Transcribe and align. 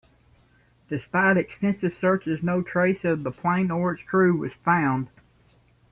Despite 0.89 1.37
extensive 1.37 1.93
searches 1.93 2.41
no 2.41 2.63
trace 2.63 3.05
of 3.05 3.21
the 3.21 3.29
'plane 3.29 3.69
or 3.69 3.93
its 3.93 4.01
crew 4.01 4.35
was 4.35 4.51
found. 4.51 5.09